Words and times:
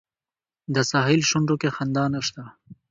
د 0.73 0.75
ساحل 0.91 1.21
شونډو 1.29 1.55
کې 1.61 1.69
خندا 1.75 2.05
نشته 2.13 2.43